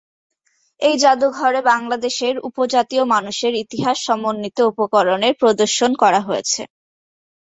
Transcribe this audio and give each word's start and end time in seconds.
এই 0.81 0.95
জাদুঘরে 0.97 1.59
বাংলাদেশের 1.71 2.35
উপজাতীয় 2.49 3.03
মানুষের 3.13 3.53
ইতিহাস 3.63 3.97
সমন্বিত 4.07 4.57
উপকরণের 4.71 5.33
প্রদর্শন 5.41 5.91
করা 6.01 6.19
হয়েছে। 6.27 6.61